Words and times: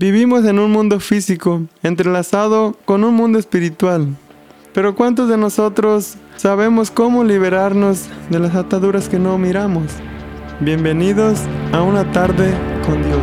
Vivimos 0.00 0.46
en 0.46 0.58
un 0.58 0.72
mundo 0.72 0.98
físico, 0.98 1.60
entrelazado 1.82 2.74
con 2.86 3.04
un 3.04 3.14
mundo 3.14 3.38
espiritual. 3.38 4.16
Pero 4.72 4.94
¿cuántos 4.94 5.28
de 5.28 5.36
nosotros 5.36 6.14
sabemos 6.36 6.90
cómo 6.90 7.22
liberarnos 7.22 8.06
de 8.30 8.38
las 8.38 8.54
ataduras 8.54 9.10
que 9.10 9.18
no 9.18 9.36
miramos? 9.36 9.92
Bienvenidos 10.58 11.40
a 11.72 11.82
una 11.82 12.10
tarde 12.12 12.50
con 12.86 13.02
Dios. 13.02 13.20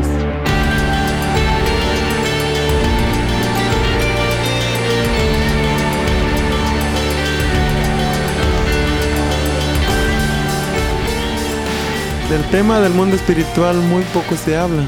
Del 12.30 12.44
tema 12.52 12.80
del 12.82 12.94
mundo 12.94 13.16
espiritual 13.16 13.78
muy 13.78 14.04
poco 14.14 14.36
se 14.36 14.56
habla. 14.56 14.88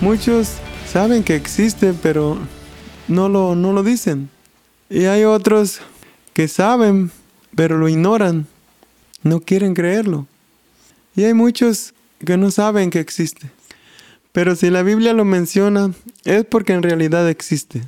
Muchos 0.00 0.58
saben 0.94 1.24
que 1.24 1.34
existe, 1.34 1.92
pero 1.92 2.38
no 3.08 3.28
lo, 3.28 3.56
no 3.56 3.72
lo 3.72 3.82
dicen. 3.82 4.28
Y 4.88 5.06
hay 5.06 5.24
otros 5.24 5.80
que 6.34 6.46
saben, 6.46 7.10
pero 7.56 7.78
lo 7.78 7.88
ignoran. 7.88 8.46
No 9.24 9.40
quieren 9.40 9.74
creerlo. 9.74 10.28
Y 11.16 11.24
hay 11.24 11.34
muchos 11.34 11.94
que 12.24 12.36
no 12.36 12.52
saben 12.52 12.90
que 12.90 13.00
existe. 13.00 13.50
Pero 14.30 14.54
si 14.54 14.70
la 14.70 14.84
Biblia 14.84 15.14
lo 15.14 15.24
menciona, 15.24 15.92
es 16.24 16.44
porque 16.44 16.74
en 16.74 16.84
realidad 16.84 17.28
existe. 17.28 17.82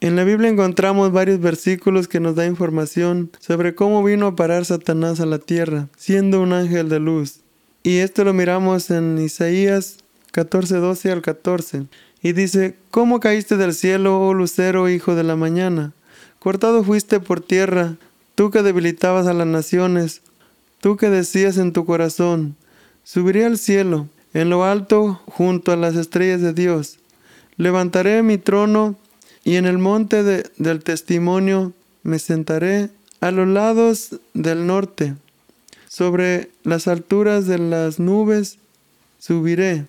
En 0.00 0.16
la 0.16 0.24
Biblia 0.24 0.48
encontramos 0.48 1.12
varios 1.12 1.40
versículos 1.40 2.08
que 2.08 2.20
nos 2.20 2.36
da 2.36 2.46
información 2.46 3.30
sobre 3.38 3.74
cómo 3.74 4.02
vino 4.02 4.28
a 4.28 4.34
parar 4.34 4.64
Satanás 4.64 5.20
a 5.20 5.26
la 5.26 5.40
tierra, 5.40 5.88
siendo 5.98 6.40
un 6.40 6.54
ángel 6.54 6.88
de 6.88 7.00
luz. 7.00 7.40
Y 7.82 7.98
esto 7.98 8.24
lo 8.24 8.32
miramos 8.32 8.90
en 8.90 9.18
Isaías 9.18 10.01
14, 10.32 10.76
12 10.76 11.12
al 11.12 11.22
14. 11.22 11.86
Y 12.22 12.32
dice, 12.32 12.76
¿cómo 12.90 13.20
caíste 13.20 13.56
del 13.56 13.74
cielo, 13.74 14.20
oh 14.20 14.34
lucero, 14.34 14.88
hijo 14.88 15.14
de 15.14 15.22
la 15.22 15.36
mañana? 15.36 15.92
Cortado 16.38 16.82
fuiste 16.84 17.20
por 17.20 17.40
tierra, 17.40 17.96
tú 18.34 18.50
que 18.50 18.62
debilitabas 18.62 19.26
a 19.26 19.32
las 19.32 19.46
naciones, 19.46 20.22
tú 20.80 20.96
que 20.96 21.08
decías 21.08 21.56
en 21.58 21.72
tu 21.72 21.84
corazón, 21.84 22.56
subiré 23.04 23.44
al 23.44 23.58
cielo, 23.58 24.08
en 24.34 24.50
lo 24.50 24.64
alto, 24.64 25.20
junto 25.26 25.72
a 25.72 25.76
las 25.76 25.94
estrellas 25.94 26.40
de 26.40 26.52
Dios. 26.52 26.98
Levantaré 27.56 28.22
mi 28.22 28.38
trono 28.38 28.96
y 29.44 29.56
en 29.56 29.66
el 29.66 29.78
monte 29.78 30.22
del 30.22 30.82
testimonio 30.82 31.72
me 32.02 32.18
sentaré 32.18 32.90
a 33.20 33.30
los 33.30 33.46
lados 33.46 34.18
del 34.34 34.66
norte 34.66 35.14
sobre 35.92 36.48
las 36.62 36.88
alturas 36.88 37.46
de 37.46 37.58
las 37.58 37.98
nubes 37.98 38.56
subiré 39.18 39.84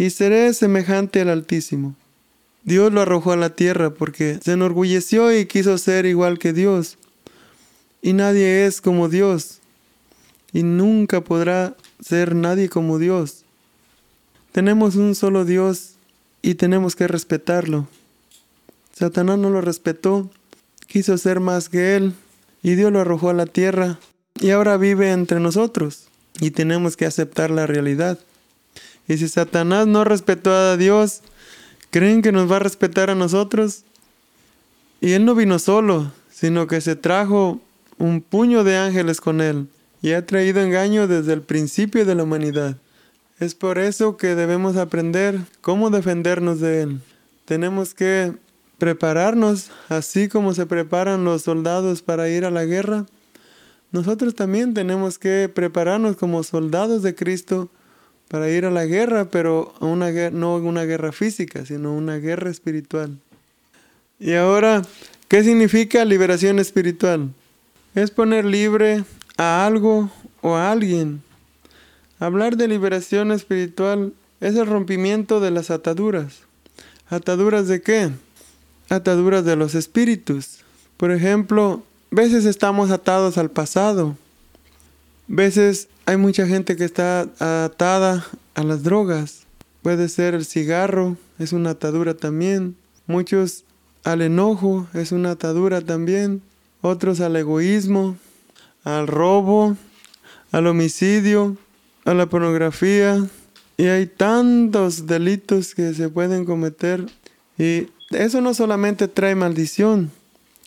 y 0.00 0.08
seré 0.08 0.54
semejante 0.54 1.20
al 1.20 1.28
Altísimo. 1.28 1.94
Dios 2.62 2.90
lo 2.90 3.02
arrojó 3.02 3.32
a 3.32 3.36
la 3.36 3.50
tierra 3.50 3.90
porque 3.90 4.38
se 4.42 4.52
enorgulleció 4.52 5.30
y 5.30 5.44
quiso 5.44 5.76
ser 5.76 6.06
igual 6.06 6.38
que 6.38 6.54
Dios. 6.54 6.96
Y 8.00 8.14
nadie 8.14 8.64
es 8.64 8.80
como 8.80 9.10
Dios. 9.10 9.58
Y 10.54 10.62
nunca 10.62 11.20
podrá 11.20 11.76
ser 12.02 12.34
nadie 12.34 12.70
como 12.70 12.98
Dios. 12.98 13.44
Tenemos 14.52 14.96
un 14.96 15.14
solo 15.14 15.44
Dios 15.44 15.96
y 16.40 16.54
tenemos 16.54 16.96
que 16.96 17.06
respetarlo. 17.06 17.86
Satanás 18.94 19.36
no 19.36 19.50
lo 19.50 19.60
respetó, 19.60 20.30
quiso 20.86 21.18
ser 21.18 21.40
más 21.40 21.68
que 21.68 21.96
Él, 21.96 22.14
y 22.62 22.74
Dios 22.74 22.90
lo 22.90 23.00
arrojó 23.00 23.28
a 23.28 23.34
la 23.34 23.44
tierra 23.44 23.98
y 24.40 24.48
ahora 24.48 24.78
vive 24.78 25.12
entre 25.12 25.40
nosotros 25.40 26.06
y 26.40 26.52
tenemos 26.52 26.96
que 26.96 27.04
aceptar 27.04 27.50
la 27.50 27.66
realidad. 27.66 28.18
Y 29.10 29.18
si 29.18 29.26
Satanás 29.26 29.88
no 29.88 30.04
respetó 30.04 30.54
a 30.54 30.76
Dios, 30.76 31.22
¿creen 31.90 32.22
que 32.22 32.30
nos 32.30 32.48
va 32.48 32.56
a 32.56 32.60
respetar 32.60 33.10
a 33.10 33.16
nosotros? 33.16 33.82
Y 35.00 35.14
él 35.14 35.24
no 35.24 35.34
vino 35.34 35.58
solo, 35.58 36.12
sino 36.30 36.68
que 36.68 36.80
se 36.80 36.94
trajo 36.94 37.60
un 37.98 38.20
puño 38.20 38.62
de 38.62 38.76
ángeles 38.76 39.20
con 39.20 39.40
él 39.40 39.66
y 40.00 40.12
ha 40.12 40.24
traído 40.26 40.60
engaño 40.60 41.08
desde 41.08 41.32
el 41.32 41.42
principio 41.42 42.06
de 42.06 42.14
la 42.14 42.22
humanidad. 42.22 42.76
Es 43.40 43.56
por 43.56 43.80
eso 43.80 44.16
que 44.16 44.36
debemos 44.36 44.76
aprender 44.76 45.40
cómo 45.60 45.90
defendernos 45.90 46.60
de 46.60 46.82
él. 46.82 47.00
Tenemos 47.46 47.94
que 47.94 48.34
prepararnos 48.78 49.72
así 49.88 50.28
como 50.28 50.54
se 50.54 50.66
preparan 50.66 51.24
los 51.24 51.42
soldados 51.42 52.00
para 52.00 52.28
ir 52.28 52.44
a 52.44 52.52
la 52.52 52.64
guerra 52.64 53.06
nosotros 53.92 54.36
también 54.36 54.72
tenemos 54.72 55.18
que 55.18 55.50
prepararnos 55.52 56.16
como 56.16 56.44
soldados 56.44 57.02
de 57.02 57.16
Cristo 57.16 57.68
para 58.30 58.48
ir 58.48 58.64
a 58.64 58.70
la 58.70 58.86
guerra, 58.86 59.24
pero 59.24 59.74
a 59.80 59.86
una, 59.86 60.12
no 60.30 60.54
una 60.54 60.84
guerra 60.84 61.10
física, 61.10 61.66
sino 61.66 61.92
una 61.92 62.18
guerra 62.18 62.48
espiritual. 62.48 63.18
Y 64.20 64.34
ahora, 64.34 64.82
¿qué 65.26 65.42
significa 65.42 66.04
liberación 66.04 66.60
espiritual? 66.60 67.32
Es 67.96 68.12
poner 68.12 68.44
libre 68.44 69.02
a 69.36 69.66
algo 69.66 70.12
o 70.42 70.54
a 70.54 70.70
alguien. 70.70 71.22
Hablar 72.20 72.56
de 72.56 72.68
liberación 72.68 73.32
espiritual 73.32 74.12
es 74.40 74.54
el 74.54 74.66
rompimiento 74.66 75.40
de 75.40 75.50
las 75.50 75.72
ataduras. 75.72 76.42
¿Ataduras 77.08 77.66
de 77.66 77.82
qué? 77.82 78.10
Ataduras 78.90 79.44
de 79.44 79.56
los 79.56 79.74
espíritus. 79.74 80.60
Por 80.96 81.10
ejemplo, 81.10 81.82
veces 82.12 82.44
estamos 82.44 82.92
atados 82.92 83.38
al 83.38 83.50
pasado. 83.50 84.16
Veces 85.32 85.86
hay 86.06 86.16
mucha 86.16 86.44
gente 86.48 86.74
que 86.74 86.84
está 86.84 87.20
atada 87.38 88.26
a 88.56 88.64
las 88.64 88.82
drogas. 88.82 89.46
Puede 89.80 90.08
ser 90.08 90.34
el 90.34 90.44
cigarro, 90.44 91.16
es 91.38 91.52
una 91.52 91.70
atadura 91.70 92.14
también. 92.14 92.74
Muchos 93.06 93.62
al 94.02 94.22
enojo, 94.22 94.88
es 94.92 95.12
una 95.12 95.30
atadura 95.30 95.82
también. 95.82 96.42
Otros 96.80 97.20
al 97.20 97.36
egoísmo, 97.36 98.16
al 98.82 99.06
robo, 99.06 99.76
al 100.50 100.66
homicidio, 100.66 101.56
a 102.04 102.12
la 102.12 102.26
pornografía. 102.26 103.24
Y 103.76 103.84
hay 103.84 104.06
tantos 104.06 105.06
delitos 105.06 105.76
que 105.76 105.94
se 105.94 106.08
pueden 106.08 106.44
cometer. 106.44 107.06
Y 107.56 107.86
eso 108.10 108.40
no 108.40 108.52
solamente 108.52 109.06
trae 109.06 109.36
maldición, 109.36 110.10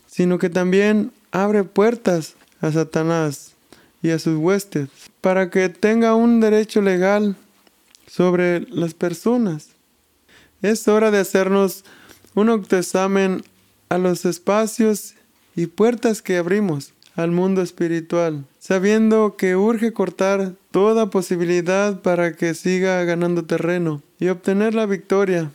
sino 0.07 0.40
que 0.40 0.50
también 0.50 1.12
abre 1.34 1.66
puertas 1.66 2.35
a 2.62 2.72
Satanás 2.72 3.53
y 4.03 4.12
a 4.12 4.19
sus 4.19 4.38
huestes 4.38 4.90
para 5.22 5.50
que 5.50 5.69
tenga 5.69 6.14
un 6.14 6.40
derecho 6.40 6.81
legal 6.81 7.36
sobre 8.06 8.62
las 8.69 8.94
personas. 8.94 9.69
Es 10.62 10.88
hora 10.88 11.09
de 11.09 11.18
hacernos 11.18 11.84
un 12.36 12.50
autoexamen 12.50 13.44
a 13.90 13.97
los 13.97 14.25
espacios 14.25 15.16
y 15.56 15.66
puertas 15.66 16.22
que 16.22 16.38
abrimos 16.38 16.94
al 17.16 17.31
mundo 17.31 17.63
espiritual, 17.63 18.46
sabiendo 18.59 19.36
que 19.38 19.56
urge 19.56 19.94
cortar 19.94 20.53
toda 20.69 21.09
posibilidad 21.09 22.02
para 22.02 22.34
que 22.34 22.53
siga 22.53 23.03
ganando 23.03 23.46
terreno 23.46 24.03
y 24.19 24.28
obtener 24.28 24.75
la 24.75 24.86
victoria 24.86 25.52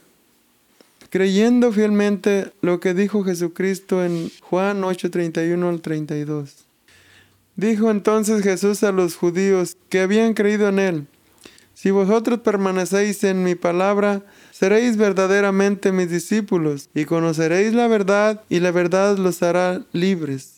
creyendo 1.10 1.72
fielmente 1.72 2.52
lo 2.60 2.80
que 2.80 2.94
dijo 2.94 3.24
Jesucristo 3.24 4.04
en 4.04 4.30
Juan 4.40 4.82
8:31 4.82 5.68
al 5.68 5.80
32. 5.80 6.67
Dijo 7.58 7.90
entonces 7.90 8.44
Jesús 8.44 8.84
a 8.84 8.92
los 8.92 9.16
judíos 9.16 9.76
que 9.88 10.00
habían 10.00 10.34
creído 10.34 10.68
en 10.68 10.78
él, 10.78 11.06
si 11.74 11.90
vosotros 11.90 12.38
permanecéis 12.38 13.24
en 13.24 13.42
mi 13.42 13.56
palabra, 13.56 14.22
seréis 14.52 14.96
verdaderamente 14.96 15.90
mis 15.90 16.08
discípulos 16.08 16.88
y 16.94 17.04
conoceréis 17.04 17.74
la 17.74 17.88
verdad 17.88 18.42
y 18.48 18.60
la 18.60 18.70
verdad 18.70 19.18
los 19.18 19.42
hará 19.42 19.82
libres. 19.92 20.54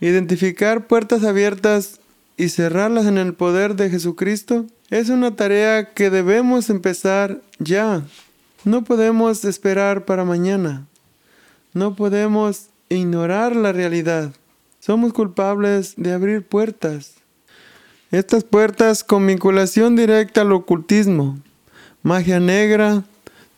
Identificar 0.00 0.88
puertas 0.88 1.22
abiertas 1.22 2.00
y 2.36 2.48
cerrarlas 2.48 3.06
en 3.06 3.18
el 3.18 3.34
poder 3.34 3.76
de 3.76 3.88
Jesucristo 3.88 4.66
es 4.90 5.10
una 5.10 5.36
tarea 5.36 5.94
que 5.94 6.10
debemos 6.10 6.70
empezar 6.70 7.40
ya. 7.60 8.02
No 8.64 8.82
podemos 8.82 9.44
esperar 9.44 10.06
para 10.06 10.24
mañana. 10.24 10.88
No 11.72 11.94
podemos 11.94 12.66
ignorar 12.88 13.54
la 13.54 13.70
realidad. 13.70 14.32
Somos 14.86 15.12
culpables 15.12 15.94
de 15.96 16.12
abrir 16.12 16.46
puertas. 16.46 17.14
Estas 18.12 18.44
puertas 18.44 19.02
con 19.02 19.26
vinculación 19.26 19.96
directa 19.96 20.42
al 20.42 20.52
ocultismo, 20.52 21.40
magia 22.04 22.38
negra, 22.38 23.02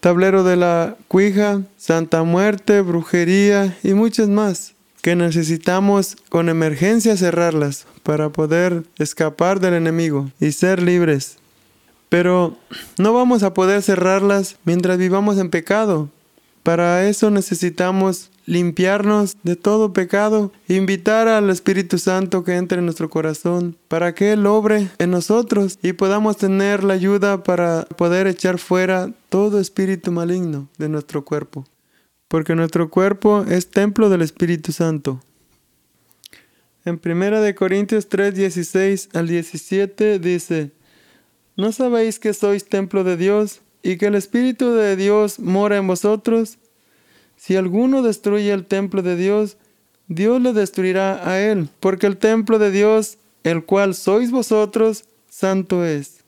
tablero 0.00 0.42
de 0.42 0.56
la 0.56 0.96
cuija, 1.06 1.60
santa 1.76 2.22
muerte, 2.22 2.80
brujería 2.80 3.76
y 3.82 3.92
muchas 3.92 4.30
más, 4.30 4.72
que 5.02 5.16
necesitamos 5.16 6.16
con 6.30 6.48
emergencia 6.48 7.14
cerrarlas 7.14 7.86
para 8.04 8.30
poder 8.30 8.84
escapar 8.96 9.60
del 9.60 9.74
enemigo 9.74 10.30
y 10.40 10.52
ser 10.52 10.82
libres. 10.82 11.36
Pero 12.08 12.56
no 12.96 13.12
vamos 13.12 13.42
a 13.42 13.52
poder 13.52 13.82
cerrarlas 13.82 14.56
mientras 14.64 14.96
vivamos 14.96 15.36
en 15.36 15.50
pecado. 15.50 16.08
Para 16.62 17.06
eso 17.06 17.30
necesitamos 17.30 18.30
limpiarnos 18.48 19.36
de 19.42 19.56
todo 19.56 19.92
pecado, 19.92 20.52
invitar 20.68 21.28
al 21.28 21.50
Espíritu 21.50 21.98
Santo 21.98 22.44
que 22.44 22.56
entre 22.56 22.78
en 22.78 22.86
nuestro 22.86 23.10
corazón 23.10 23.76
para 23.88 24.14
que 24.14 24.32
Él 24.32 24.46
obre 24.46 24.88
en 24.98 25.10
nosotros 25.10 25.78
y 25.82 25.92
podamos 25.92 26.38
tener 26.38 26.82
la 26.82 26.94
ayuda 26.94 27.44
para 27.44 27.84
poder 27.84 28.26
echar 28.26 28.58
fuera 28.58 29.12
todo 29.28 29.60
espíritu 29.60 30.12
maligno 30.12 30.68
de 30.78 30.88
nuestro 30.88 31.26
cuerpo. 31.26 31.66
Porque 32.26 32.54
nuestro 32.54 32.90
cuerpo 32.90 33.44
es 33.48 33.68
templo 33.68 34.08
del 34.08 34.22
Espíritu 34.22 34.72
Santo. 34.72 35.20
En 36.86 36.98
1 37.04 37.54
Corintios 37.54 38.08
3, 38.08 38.34
16 38.34 39.10
al 39.12 39.28
17 39.28 40.18
dice, 40.18 40.70
¿No 41.54 41.72
sabéis 41.72 42.18
que 42.18 42.32
sois 42.32 42.64
templo 42.64 43.04
de 43.04 43.18
Dios 43.18 43.60
y 43.82 43.98
que 43.98 44.06
el 44.06 44.14
Espíritu 44.14 44.72
de 44.72 44.96
Dios 44.96 45.38
mora 45.38 45.76
en 45.76 45.86
vosotros? 45.86 46.58
Si 47.38 47.56
alguno 47.56 48.02
destruye 48.02 48.52
el 48.52 48.66
templo 48.66 49.00
de 49.00 49.16
Dios, 49.16 49.56
Dios 50.08 50.42
le 50.42 50.52
destruirá 50.52 51.26
a 51.26 51.40
él, 51.40 51.68
porque 51.80 52.06
el 52.06 52.16
templo 52.16 52.58
de 52.58 52.70
Dios, 52.72 53.18
el 53.44 53.64
cual 53.64 53.94
sois 53.94 54.30
vosotros, 54.30 55.04
santo 55.30 55.84
es. 55.84 56.24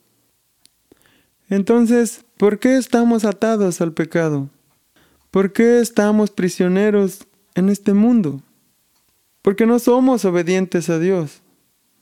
Entonces, 1.48 2.24
¿por 2.36 2.60
qué 2.60 2.76
estamos 2.76 3.24
atados 3.24 3.80
al 3.80 3.92
pecado? 3.92 4.48
¿Por 5.32 5.52
qué 5.52 5.80
estamos 5.80 6.30
prisioneros 6.30 7.26
en 7.56 7.70
este 7.70 7.92
mundo? 7.92 8.40
Porque 9.42 9.66
no 9.66 9.80
somos 9.80 10.24
obedientes 10.24 10.88
a 10.90 11.00
Dios. 11.00 11.42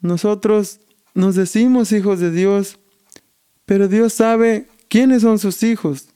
Nosotros 0.02 0.81
nos 1.14 1.34
decimos 1.34 1.93
hijos 1.93 2.20
de 2.20 2.31
Dios, 2.31 2.78
pero 3.64 3.88
Dios 3.88 4.12
sabe 4.12 4.69
quiénes 4.88 5.22
son 5.22 5.38
sus 5.38 5.62
hijos. 5.62 6.08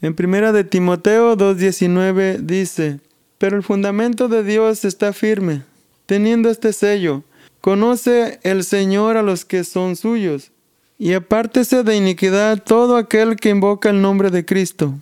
En 0.00 0.14
primera 0.14 0.52
de 0.52 0.62
Timoteo 0.62 1.36
2.19 1.36 2.38
dice, 2.38 3.00
pero 3.38 3.56
el 3.56 3.64
fundamento 3.64 4.28
de 4.28 4.44
Dios 4.44 4.84
está 4.84 5.12
firme, 5.12 5.64
teniendo 6.06 6.50
este 6.50 6.72
sello, 6.72 7.24
conoce 7.60 8.38
el 8.44 8.62
Señor 8.62 9.16
a 9.16 9.22
los 9.22 9.44
que 9.44 9.64
son 9.64 9.96
suyos, 9.96 10.52
y 10.98 11.14
apártese 11.14 11.82
de 11.82 11.96
iniquidad 11.96 12.62
todo 12.62 12.96
aquel 12.96 13.36
que 13.36 13.50
invoca 13.50 13.90
el 13.90 14.00
nombre 14.00 14.30
de 14.30 14.44
Cristo. 14.44 14.94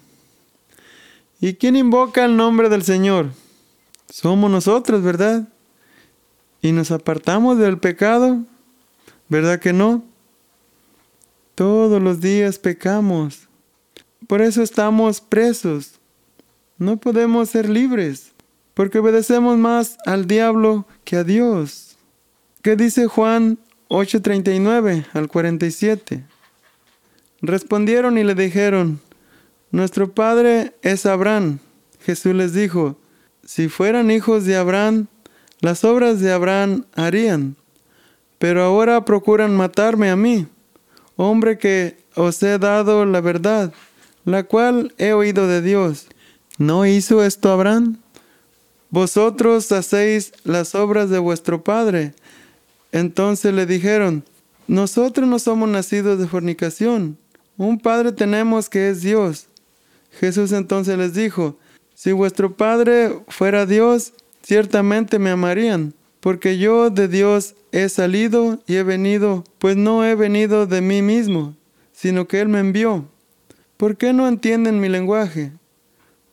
¿Y 1.41 1.55
quién 1.55 1.77
invoca 1.77 2.25
el 2.25 2.37
nombre 2.37 2.71
del 2.71 2.83
Señor? 2.83 3.31
Somos 4.09 4.51
nosotros, 4.51 5.03
¿verdad? 5.03 5.47
¿Y 6.63 6.73
nos 6.73 6.91
apartamos 6.91 7.59
del 7.59 7.79
pecado? 7.79 8.45
¿Verdad 9.29 9.61
que 9.61 9.75
no? 9.75 10.03
Todos 11.55 12.03
los 12.03 12.21
días 12.21 12.59
pecamos. 12.59 13.46
Por 14.27 14.43
eso 14.43 14.63
estamos 14.63 15.21
presos. 15.21 16.01
No 16.79 16.97
podemos 16.97 17.51
ser 17.51 17.69
libres, 17.69 18.33
porque 18.75 18.99
obedecemos 18.99 19.57
más 19.57 19.97
al 20.05 20.27
diablo 20.27 20.87
que 21.05 21.17
a 21.17 21.25
Dios. 21.25 21.97
¿Qué 22.63 22.77
dice 22.77 23.07
Juan 23.07 23.59
8:39 23.89 25.07
al 25.13 25.29
47? 25.29 26.25
Respondieron 27.41 28.19
y 28.19 28.25
le 28.25 28.35
dijeron, 28.35 29.01
Nuestro 29.71 30.13
padre 30.13 30.75
es 30.83 31.07
Abraham. 31.07 31.59
Jesús 32.01 32.35
les 32.35 32.53
dijo, 32.53 32.99
Si 33.45 33.69
fueran 33.69 34.11
hijos 34.11 34.45
de 34.45 34.57
Abraham, 34.57 35.07
las 35.61 35.85
obras 35.85 36.21
de 36.21 36.33
Abraham 36.33 36.85
harían. 36.95 37.57
Pero 38.39 38.63
ahora 38.65 39.05
procuran 39.05 39.57
matarme 39.57 40.11
a 40.11 40.17
mí, 40.17 40.47
hombre 41.17 41.59
que 41.59 41.97
os 42.15 42.43
he 42.43 42.59
dado 42.59 43.05
la 43.07 43.21
verdad 43.21 43.73
la 44.27 44.43
cual 44.43 44.93
he 44.99 45.13
oído 45.13 45.47
de 45.47 45.63
Dios. 45.63 46.09
¿No 46.59 46.85
hizo 46.85 47.25
esto 47.25 47.51
Abraham? 47.51 47.97
Vosotros 48.91 49.71
hacéis 49.73 50.33
las 50.45 50.75
obras 50.75 51.09
de 51.09 51.19
vuestro 51.19 51.63
padre. 51.63 52.13
Entonces 52.93 53.55
le 53.55 53.67
dijeron, 53.67 54.25
nosotros 54.67 55.29
no 55.29 55.39
somos 55.39 55.69
nacidos 55.69 56.19
de 56.19 56.27
fornicación. 56.27 57.17
Un 57.57 57.79
padre 57.79 58.13
tenemos 58.13 58.69
que 58.69 58.91
es 58.91 59.01
Dios. 59.01 59.47
Jesús 60.19 60.51
entonces 60.53 60.99
les 60.99 61.15
dijo, 61.15 61.57
si 61.95 62.11
vuestro 62.11 62.57
padre 62.57 63.21
fuera 63.29 63.65
Dios, 63.65 64.13
ciertamente 64.43 65.19
me 65.21 65.31
amarían, 65.31 65.95
porque 66.21 66.59
yo 66.59 66.91
de 66.91 67.07
Dios 67.07 67.55
he 67.71 67.89
salido 67.89 68.59
y 68.67 68.75
he 68.75 68.83
venido, 68.83 69.45
pues 69.59 69.77
no 69.77 70.05
he 70.05 70.17
venido 70.17 70.67
de 70.67 70.81
mí 70.81 71.01
mismo, 71.01 71.55
sino 71.93 72.27
que 72.27 72.41
Él 72.41 72.49
me 72.49 72.59
envió. 72.59 73.07
¿Por 73.77 73.99
qué 73.99 74.15
no 74.15 74.27
entienden 74.27 74.81
mi 74.81 74.89
lenguaje? 74.89 75.53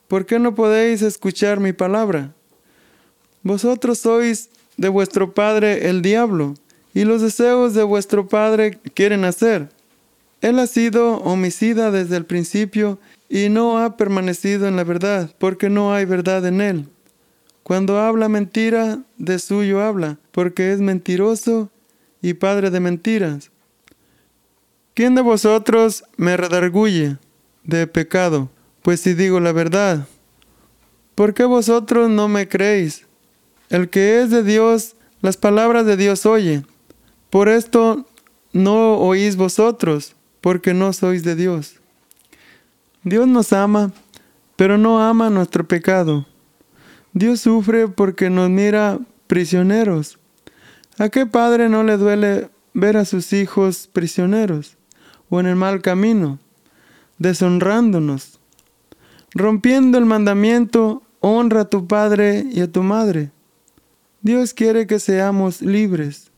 ¿Por 0.08 0.26
qué 0.26 0.40
no 0.40 0.56
podéis 0.56 1.02
escuchar 1.02 1.60
mi 1.60 1.74
palabra? 1.74 2.34
Vosotros 3.42 4.00
sois 4.00 4.50
de 4.78 4.88
vuestro 4.88 5.34
padre 5.34 5.90
el 5.90 6.02
diablo, 6.02 6.56
y 6.94 7.04
los 7.04 7.22
deseos 7.22 7.74
de 7.74 7.84
vuestro 7.84 8.28
padre 8.28 8.80
quieren 8.94 9.26
hacer. 9.26 9.70
Él 10.42 10.58
ha 10.60 10.68
sido 10.68 11.18
homicida 11.18 11.92
desde 11.92 12.16
el 12.16 12.26
principio 12.26 13.00
y 13.28 13.50
no 13.50 13.78
ha 13.80 13.98
permanecido 13.98 14.68
en 14.68 14.78
la 14.78 14.86
verdad, 14.86 15.30
porque 15.38 15.70
no 15.70 15.94
hay 15.94 16.06
verdad 16.06 16.46
en 16.46 16.62
él. 16.62 16.88
Cuando 17.64 18.00
habla 18.00 18.30
mentira, 18.30 19.00
de 19.18 19.40
suyo 19.40 19.82
habla, 19.82 20.18
porque 20.32 20.72
es 20.72 20.80
mentiroso 20.80 21.70
y 22.22 22.36
padre 22.36 22.70
de 22.70 22.80
mentiras. 22.80 23.52
¿Quién 24.94 25.16
de 25.16 25.22
vosotros 25.22 26.04
me 26.16 26.38
redarguye? 26.38 27.18
De 27.64 27.88
pecado, 27.88 28.50
pues 28.82 29.02
si 29.02 29.14
digo 29.14 29.40
la 29.40 29.52
verdad. 29.52 30.08
¿Por 31.16 31.34
qué 31.34 31.46
vosotros 31.46 32.10
no 32.10 32.28
me 32.28 32.48
creéis? 32.48 33.06
El 33.70 33.90
que 33.90 34.22
es 34.22 34.30
de 34.30 34.44
Dios, 34.44 34.96
las 35.22 35.38
palabras 35.38 35.86
de 35.86 35.98
Dios 35.98 36.26
oye. 36.26 36.64
Por 37.30 37.50
esto 37.50 38.06
no 38.52 38.98
oís 38.98 39.36
vosotros, 39.36 40.16
porque 40.42 40.74
no 40.74 40.94
sois 40.94 41.24
de 41.24 41.36
Dios. 41.36 41.80
Dios 43.04 43.28
nos 43.28 43.54
ama, 43.54 43.92
pero 44.56 44.78
no 44.78 45.04
ama 45.04 45.30
nuestro 45.30 45.68
pecado. 45.68 46.26
Dios 47.14 47.42
sufre 47.42 47.88
porque 47.88 48.30
nos 48.30 48.50
mira 48.50 49.00
prisioneros. 49.28 50.20
¿A 50.98 51.10
qué 51.10 51.26
padre 51.26 51.70
no 51.70 51.84
le 51.84 51.98
duele 51.98 52.50
ver 52.74 52.98
a 52.98 53.06
sus 53.06 53.34
hijos 53.34 53.88
prisioneros 53.92 54.78
o 55.30 55.40
en 55.40 55.48
el 55.48 55.56
mal 55.56 55.82
camino? 55.82 56.40
Deshonrándonos. 57.24 58.40
Rompiendo 59.34 59.98
el 59.98 60.06
mandamiento, 60.06 61.02
honra 61.22 61.62
a 61.62 61.70
tu 61.70 61.88
padre 61.88 62.46
y 62.52 62.60
a 62.60 62.72
tu 62.72 62.84
madre. 62.84 63.32
Dios 64.22 64.54
quiere 64.54 64.86
que 64.86 65.00
seamos 65.00 65.62
libres. 65.62 66.30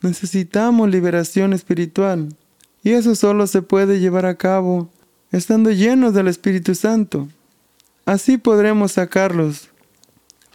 Necesitamos 0.00 0.88
liberación 0.88 1.52
espiritual 1.52 2.34
y 2.82 2.92
eso 2.92 3.14
solo 3.14 3.46
se 3.46 3.60
puede 3.60 4.00
llevar 4.00 4.24
a 4.24 4.36
cabo 4.36 4.88
estando 5.30 5.70
llenos 5.70 6.14
del 6.14 6.28
Espíritu 6.28 6.74
Santo. 6.74 7.28
Así 8.06 8.38
podremos 8.38 8.92
sacarlos 8.92 9.68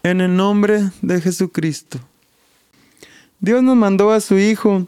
en 0.04 0.22
el 0.22 0.36
nombre 0.36 0.90
de 1.01 1.22
Jesucristo. 1.22 2.00
Dios 3.40 3.62
nos 3.62 3.75
mandó 3.75 4.12
a 4.12 4.22
su 4.22 4.38
Hijo 4.38 4.88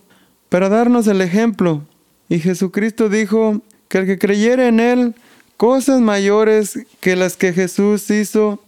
para 0.50 0.70
darnos 0.70 1.08
el 1.08 1.22
ejemplo 1.22 1.84
y 2.30 2.40
Jesucristo 2.40 3.10
dijo 3.10 3.62
que 3.90 3.98
el 3.98 4.06
que 4.06 4.18
creyere 4.18 4.68
en 4.68 4.80
Él, 4.80 5.16
cosas 5.58 6.00
mayores 6.00 6.80
que 7.02 7.18
las 7.18 7.36
que 7.36 7.52
Jesús 7.52 8.10
hizo, 8.10 8.64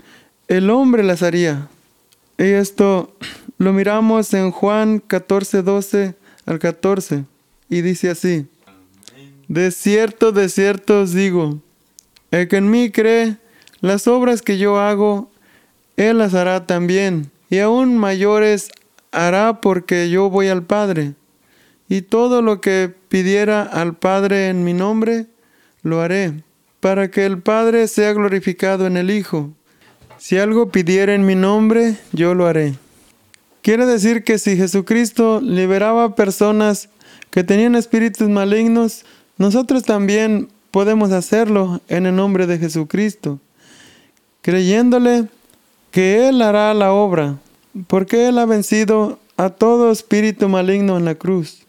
el 0.49 0.69
hombre 0.69 1.03
las 1.03 1.23
haría. 1.23 1.69
Y 2.37 2.43
esto 2.43 3.15
lo 3.57 3.71
miramos 3.71 4.33
en 4.33 4.51
Juan 4.51 4.99
14, 4.99 5.61
12 5.61 6.15
al 6.45 6.59
14. 6.59 7.23
Y 7.69 7.81
dice 7.81 8.09
así, 8.09 8.47
de 9.47 9.71
cierto, 9.71 10.31
de 10.31 10.49
cierto 10.49 11.01
os 11.01 11.13
digo, 11.13 11.59
el 12.31 12.47
que 12.47 12.57
en 12.57 12.69
mí 12.69 12.91
cree, 12.91 13.37
las 13.79 14.07
obras 14.07 14.41
que 14.41 14.57
yo 14.57 14.79
hago, 14.79 15.29
él 15.97 16.17
las 16.17 16.33
hará 16.33 16.65
también, 16.65 17.31
y 17.49 17.59
aún 17.59 17.97
mayores 17.97 18.69
hará 19.11 19.61
porque 19.61 20.09
yo 20.09 20.29
voy 20.29 20.47
al 20.47 20.63
Padre. 20.63 21.13
Y 21.87 22.01
todo 22.01 22.41
lo 22.41 22.61
que 22.61 22.93
pidiera 23.11 23.63
al 23.63 23.97
Padre 23.97 24.47
en 24.47 24.63
mi 24.63 24.73
nombre, 24.73 25.25
lo 25.83 25.99
haré, 25.99 26.43
para 26.79 27.11
que 27.11 27.25
el 27.25 27.41
Padre 27.41 27.89
sea 27.89 28.13
glorificado 28.13 28.87
en 28.87 28.95
el 28.95 29.11
Hijo. 29.11 29.49
Si 30.17 30.37
algo 30.37 30.69
pidiera 30.69 31.13
en 31.13 31.25
mi 31.25 31.35
nombre, 31.35 31.97
yo 32.13 32.33
lo 32.33 32.47
haré. 32.47 32.75
Quiere 33.63 33.85
decir 33.85 34.23
que 34.23 34.39
si 34.39 34.55
Jesucristo 34.55 35.41
liberaba 35.41 36.15
personas 36.15 36.87
que 37.31 37.43
tenían 37.43 37.75
espíritus 37.75 38.29
malignos, 38.29 39.03
nosotros 39.37 39.83
también 39.83 40.47
podemos 40.71 41.11
hacerlo 41.11 41.81
en 41.89 42.05
el 42.05 42.15
nombre 42.15 42.47
de 42.47 42.59
Jesucristo, 42.59 43.41
creyéndole 44.41 45.25
que 45.91 46.29
Él 46.29 46.41
hará 46.41 46.73
la 46.73 46.93
obra, 46.93 47.39
porque 47.87 48.29
Él 48.29 48.37
ha 48.37 48.45
vencido 48.45 49.19
a 49.35 49.49
todo 49.49 49.91
espíritu 49.91 50.47
maligno 50.47 50.95
en 50.97 51.03
la 51.03 51.15
cruz. 51.15 51.65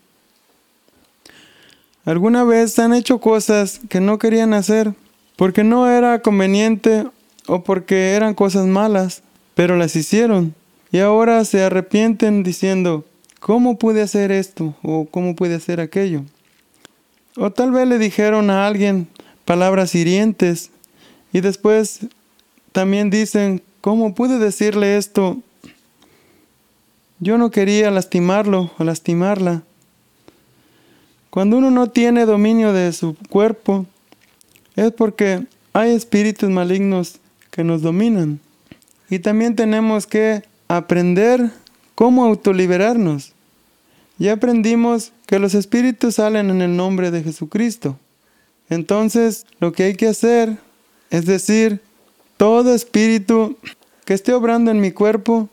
¿Alguna 2.05 2.45
vez 2.45 2.79
han 2.79 2.95
hecho 2.95 3.19
cosas 3.19 3.81
que 3.89 4.01
no 4.01 4.19
querían 4.19 4.55
hacer 4.55 4.95
porque 5.37 5.65
no 5.65 5.89
era 5.89 6.21
conveniente 6.21 7.07
o 7.47 7.65
porque 7.65 8.13
eran 8.13 8.35
cosas 8.35 8.67
malas, 8.67 9.23
pero 9.55 9.77
las 9.77 9.97
hicieron. 9.97 10.55
Y 10.91 10.99
ahora 10.99 11.45
se 11.45 11.63
arrepienten 11.63 12.43
diciendo, 12.43 13.05
¿cómo 13.41 13.79
pude 13.79 14.03
hacer 14.03 14.31
esto? 14.31 14.75
o 14.83 15.07
¿cómo 15.11 15.35
pude 15.35 15.55
hacer 15.55 15.81
aquello? 15.81 16.23
O 17.37 17.51
tal 17.51 17.71
vez 17.71 17.89
le 17.89 17.99
dijeron 17.99 18.51
a 18.51 18.67
alguien 18.67 19.09
palabras 19.45 19.95
hirientes 19.95 20.71
y 21.33 21.41
después 21.41 22.01
también 22.73 23.11
dicen, 23.11 23.63
¿cómo 23.81 24.15
pude 24.15 24.39
decirle 24.39 24.97
esto? 24.97 25.39
Yo 27.21 27.39
no 27.39 27.51
quería 27.51 27.91
lastimarlo 27.91 28.71
o 28.79 28.85
lastimarla. 28.85 29.63
Cuando 31.33 31.57
uno 31.57 31.71
no 31.71 31.89
tiene 31.89 32.27
dominio 32.27 32.75
de 32.75 32.93
su 32.93 33.17
cuerpo, 33.31 33.87
es 34.77 34.93
porque 34.93 35.47
hay 35.73 35.93
espíritus 35.93 36.51
malignos 36.51 37.21
que 37.51 37.65
nos 37.65 37.81
dominan. 37.81 38.39
Y 39.09 39.19
también 39.19 39.57
tenemos 39.57 40.07
que 40.07 40.43
aprender 40.69 41.51
cómo 41.95 42.27
autoliberarnos. 42.27 43.33
Ya 44.19 44.35
aprendimos 44.35 45.13
que 45.25 45.39
los 45.39 45.55
espíritus 45.55 46.17
salen 46.17 46.51
en 46.51 46.61
el 46.61 46.77
nombre 46.77 47.11
de 47.11 47.23
Jesucristo. 47.23 47.97
Entonces, 48.69 49.47
lo 49.59 49.73
que 49.73 49.85
hay 49.85 49.95
que 49.95 50.09
hacer 50.09 50.59
es 51.09 51.25
decir, 51.25 51.81
todo 52.37 52.75
espíritu 52.75 53.57
que 54.05 54.13
esté 54.13 54.35
obrando 54.35 54.71
en 54.71 54.81
mi 54.81 54.93
cuerpo, 54.93 55.49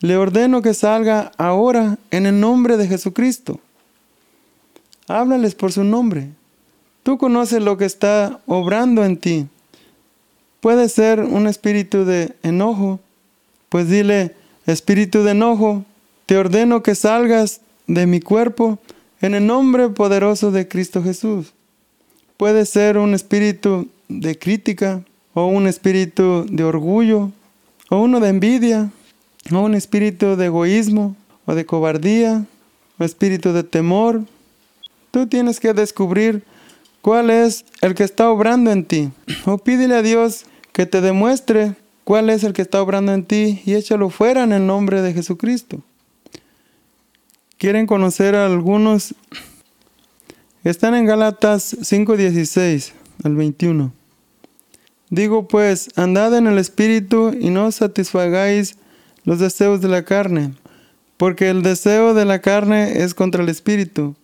le 0.00 0.16
ordeno 0.16 0.62
que 0.62 0.72
salga 0.72 1.32
ahora 1.36 1.98
en 2.10 2.24
el 2.24 2.40
nombre 2.40 2.78
de 2.78 2.88
Jesucristo. 2.88 3.60
Háblales 5.10 5.56
por 5.56 5.72
su 5.72 5.82
nombre. 5.82 6.28
Tú 7.02 7.18
conoces 7.18 7.60
lo 7.60 7.76
que 7.76 7.84
está 7.84 8.38
obrando 8.46 9.04
en 9.04 9.16
ti. 9.16 9.48
Puede 10.60 10.88
ser 10.88 11.18
un 11.18 11.48
espíritu 11.48 12.04
de 12.04 12.36
enojo, 12.44 13.00
pues 13.70 13.88
dile, 13.88 14.36
espíritu 14.66 15.24
de 15.24 15.32
enojo, 15.32 15.84
te 16.26 16.36
ordeno 16.36 16.84
que 16.84 16.94
salgas 16.94 17.60
de 17.88 18.06
mi 18.06 18.20
cuerpo 18.20 18.78
en 19.20 19.34
el 19.34 19.44
nombre 19.48 19.88
poderoso 19.88 20.52
de 20.52 20.68
Cristo 20.68 21.02
Jesús. 21.02 21.54
Puede 22.36 22.64
ser 22.64 22.96
un 22.96 23.12
espíritu 23.12 23.88
de 24.08 24.38
crítica, 24.38 25.02
o 25.34 25.46
un 25.46 25.66
espíritu 25.66 26.46
de 26.48 26.62
orgullo, 26.62 27.32
o 27.88 28.00
uno 28.00 28.20
de 28.20 28.28
envidia, 28.28 28.90
o 29.52 29.58
un 29.58 29.74
espíritu 29.74 30.36
de 30.36 30.46
egoísmo, 30.46 31.16
o 31.46 31.54
de 31.56 31.66
cobardía, 31.66 32.44
o 32.96 33.02
espíritu 33.02 33.52
de 33.52 33.64
temor. 33.64 34.22
Tú 35.10 35.26
tienes 35.26 35.60
que 35.60 35.72
descubrir 35.72 36.44
cuál 37.02 37.30
es 37.30 37.64
el 37.80 37.94
que 37.94 38.04
está 38.04 38.30
obrando 38.30 38.70
en 38.70 38.84
ti. 38.84 39.10
O 39.46 39.58
pídele 39.58 39.96
a 39.96 40.02
Dios 40.02 40.44
que 40.72 40.86
te 40.86 41.00
demuestre 41.00 41.76
cuál 42.04 42.30
es 42.30 42.44
el 42.44 42.52
que 42.52 42.62
está 42.62 42.82
obrando 42.82 43.12
en 43.12 43.24
ti 43.24 43.62
y 43.64 43.74
échalo 43.74 44.10
fuera 44.10 44.44
en 44.44 44.52
el 44.52 44.66
nombre 44.66 45.02
de 45.02 45.12
Jesucristo. 45.12 45.80
¿Quieren 47.58 47.86
conocer 47.86 48.34
a 48.34 48.46
algunos? 48.46 49.14
Están 50.64 50.94
en 50.94 51.06
Gálatas 51.06 51.76
5:16 51.80 52.92
al 53.22 53.36
21. 53.36 53.92
Digo 55.10 55.48
pues, 55.48 55.88
andad 55.96 56.36
en 56.36 56.46
el 56.46 56.58
Espíritu 56.58 57.36
y 57.38 57.50
no 57.50 57.72
satisfagáis 57.72 58.76
los 59.24 59.40
deseos 59.40 59.80
de 59.80 59.88
la 59.88 60.04
carne, 60.04 60.54
porque 61.16 61.50
el 61.50 61.62
deseo 61.62 62.14
de 62.14 62.24
la 62.24 62.40
carne 62.40 63.02
es 63.02 63.12
contra 63.14 63.42
el 63.42 63.48
Espíritu, 63.48 64.14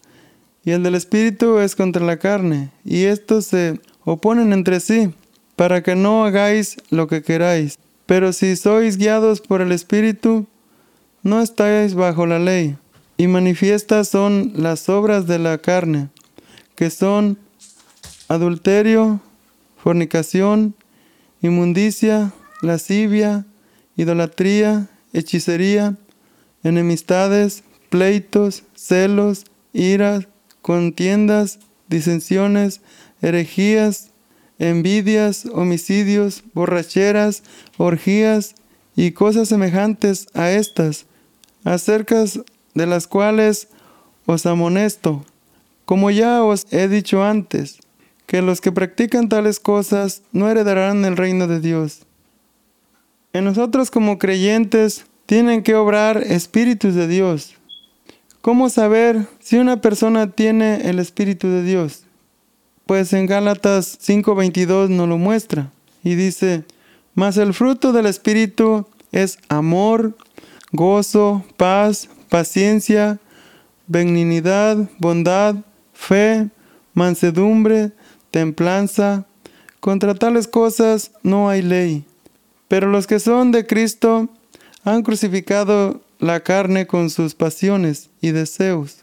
y 0.67 0.73
el 0.73 0.83
del 0.83 0.97
Espíritu 0.97 1.61
es 1.61 1.77
contra 1.77 2.05
la 2.05 2.19
carne, 2.19 2.73
y 2.85 3.05
estos 3.05 3.47
se 3.47 3.79
oponen 4.05 4.53
entre 4.53 4.81
sí, 4.81 5.15
para 5.55 5.85
que 5.85 5.95
no 5.95 6.25
hagáis 6.25 6.77
lo 6.91 7.07
que 7.07 7.23
queráis. 7.23 7.79
Pero 8.05 8.33
si 8.33 8.57
sois 8.57 8.97
guiados 8.99 9.41
por 9.41 9.61
el 9.61 9.71
Espíritu, 9.71 10.49
no 11.23 11.41
estáis 11.41 11.95
bajo 11.95 12.27
la 12.27 12.41
ley, 12.41 12.77
y 13.17 13.29
manifiestas 13.29 14.09
son 14.09 14.55
las 14.57 14.89
obras 14.89 15.29
de 15.29 15.39
la 15.39 15.57
carne, 15.59 16.09
que 16.75 16.91
son 16.91 17.39
adulterio, 18.27 19.21
fornicación, 19.77 20.75
inmundicia, 21.43 22.33
lascivia, 22.61 23.47
idolatría, 23.97 24.89
hechicería, 25.13 25.97
enemistades, 26.65 27.63
pleitos, 27.89 28.65
celos, 28.75 29.45
iras, 29.73 30.27
contiendas, 30.67 31.61
disensiones, 31.89 32.81
herejías, 33.23 34.11
envidias, 34.59 35.47
homicidios, 35.47 36.43
borracheras, 36.55 37.45
orgías 37.77 38.57
y 38.97 39.13
cosas 39.13 39.49
semejantes 39.49 40.27
a 40.35 40.51
estas, 40.51 41.07
acerca 41.63 42.25
de 42.75 42.87
las 42.87 43.07
cuales 43.07 43.69
os 44.27 44.45
amonesto, 44.45 45.25
como 45.85 46.11
ya 46.11 46.43
os 46.43 46.67
he 46.73 46.89
dicho 46.89 47.23
antes, 47.23 47.79
que 48.27 48.43
los 48.43 48.61
que 48.61 48.73
practican 48.73 49.29
tales 49.29 49.61
cosas 49.61 50.23
no 50.33 50.51
heredarán 50.51 51.05
el 51.05 51.17
reino 51.17 51.47
de 51.47 51.61
Dios. 51.61 52.07
En 53.33 53.45
nosotros 53.45 53.93
como 53.93 54.19
creyentes 54.19 55.05
tienen 55.27 55.63
que 55.63 55.77
obrar 55.77 56.25
espíritus 56.25 56.97
de 56.97 57.07
Dios. 57.07 57.55
¿Cómo 58.47 58.71
saber 58.71 59.27
si 59.41 59.57
una 59.57 59.81
persona 59.81 60.31
tiene 60.31 60.89
el 60.89 61.01
espíritu 61.01 61.49
de 61.49 61.65
Dios? 61.65 62.05
Pues 62.87 63.13
en 63.13 63.27
Gálatas 63.27 63.99
5:22 64.01 64.89
nos 64.89 65.09
lo 65.09 65.19
muestra 65.19 65.73
y 66.05 66.15
dice, 66.15 66.63
mas 67.17 67.39
el 67.39 67.55
fruto 67.55 67.93
del 67.93 68.07
espíritu 68.07 68.87
es 69.11 69.41
amor, 69.49 70.17
gozo, 70.71 71.45
paz, 71.57 72.09
paciencia, 72.29 73.19
benignidad, 73.89 74.77
bondad, 75.01 75.57
fe, 75.93 76.49
mansedumbre, 76.95 77.91
templanza. 78.31 79.27
Contra 79.81 80.15
tales 80.15 80.47
cosas 80.47 81.11
no 81.25 81.49
hay 81.49 81.63
ley. 81.63 82.05
Pero 82.69 82.87
los 82.87 83.09
que 83.09 83.19
son 83.19 83.51
de 83.51 83.67
Cristo 83.67 84.29
han 84.85 85.03
crucificado 85.03 86.06
la 86.19 86.41
carne 86.41 86.87
con 86.87 87.11
sus 87.11 87.35
pasiones 87.35 88.11
y 88.21 88.31
deseos. 88.31 88.99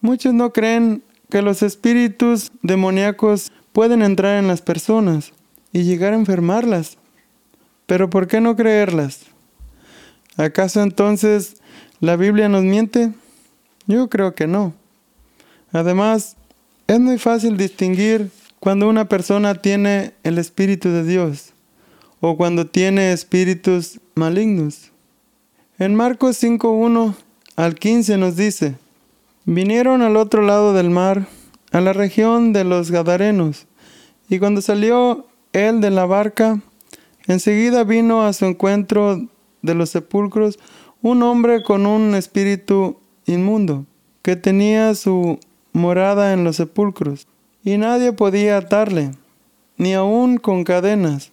Muchos 0.00 0.34
no 0.34 0.52
creen 0.52 1.02
que 1.30 1.42
los 1.42 1.62
espíritus 1.62 2.52
demoníacos 2.62 3.52
pueden 3.72 4.02
entrar 4.02 4.38
en 4.38 4.46
las 4.46 4.62
personas 4.62 5.32
y 5.72 5.82
llegar 5.82 6.12
a 6.12 6.16
enfermarlas. 6.16 6.98
Pero 7.86 8.08
¿por 8.10 8.28
qué 8.28 8.40
no 8.40 8.56
creerlas? 8.56 9.20
¿Acaso 10.36 10.82
entonces 10.82 11.56
la 12.00 12.16
Biblia 12.16 12.48
nos 12.48 12.64
miente? 12.64 13.12
Yo 13.86 14.08
creo 14.08 14.34
que 14.34 14.46
no. 14.46 14.74
Además, 15.72 16.36
es 16.86 17.00
muy 17.00 17.18
fácil 17.18 17.56
distinguir 17.56 18.30
cuando 18.60 18.88
una 18.88 19.08
persona 19.08 19.54
tiene 19.54 20.14
el 20.22 20.38
Espíritu 20.38 20.88
de 20.88 21.04
Dios 21.04 21.52
o 22.20 22.36
cuando 22.36 22.66
tiene 22.66 23.12
espíritus 23.12 24.00
malignos. 24.14 24.90
En 25.76 25.96
Marcos 25.96 26.40
5.1 26.40 27.16
al 27.56 27.74
15 27.74 28.16
nos 28.16 28.36
dice, 28.36 28.76
vinieron 29.44 30.02
al 30.02 30.16
otro 30.16 30.42
lado 30.42 30.72
del 30.72 30.88
mar, 30.88 31.26
a 31.72 31.80
la 31.80 31.92
región 31.92 32.52
de 32.52 32.62
los 32.62 32.92
Gadarenos, 32.92 33.66
y 34.28 34.38
cuando 34.38 34.62
salió 34.62 35.26
él 35.52 35.80
de 35.80 35.90
la 35.90 36.06
barca, 36.06 36.60
enseguida 37.26 37.82
vino 37.82 38.22
a 38.22 38.32
su 38.34 38.44
encuentro 38.44 39.26
de 39.62 39.74
los 39.74 39.90
sepulcros 39.90 40.60
un 41.02 41.24
hombre 41.24 41.64
con 41.64 41.86
un 41.86 42.14
espíritu 42.14 43.00
inmundo, 43.26 43.84
que 44.22 44.36
tenía 44.36 44.94
su 44.94 45.40
morada 45.72 46.34
en 46.34 46.44
los 46.44 46.54
sepulcros, 46.54 47.26
y 47.64 47.78
nadie 47.78 48.12
podía 48.12 48.58
atarle, 48.58 49.10
ni 49.76 49.92
aun 49.92 50.36
con 50.36 50.62
cadenas, 50.62 51.32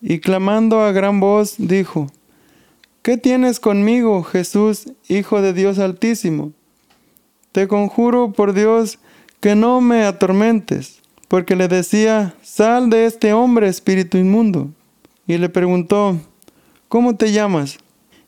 y 0.00 0.20
clamando 0.20 0.80
a 0.80 0.92
gran 0.92 1.20
voz 1.20 1.56
dijo, 1.58 2.08
¿Qué 3.02 3.16
tienes 3.16 3.60
conmigo, 3.60 4.24
Jesús, 4.24 4.92
Hijo 5.08 5.40
de 5.40 5.52
Dios 5.52 5.78
Altísimo? 5.78 6.52
Te 7.52 7.68
conjuro 7.68 8.32
por 8.32 8.52
Dios 8.52 8.98
que 9.40 9.54
no 9.54 9.80
me 9.80 10.04
atormentes, 10.04 11.00
porque 11.28 11.56
le 11.56 11.68
decía, 11.68 12.34
sal 12.42 12.90
de 12.90 13.06
este 13.06 13.32
hombre, 13.32 13.68
espíritu 13.68 14.18
inmundo. 14.18 14.70
y 15.26 15.38
le 15.38 15.48
preguntó, 15.48 16.18
¿Cómo 16.88 17.16
te 17.16 17.32
llamas? 17.32 17.78